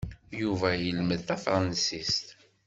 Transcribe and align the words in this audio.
Yuba 0.41 0.69
ilmed 0.89 1.21
tafṛansist. 1.27 2.27